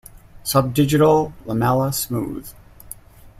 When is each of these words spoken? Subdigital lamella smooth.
Subdigital 0.43 1.31
lamella 1.45 1.93
smooth. 1.93 2.49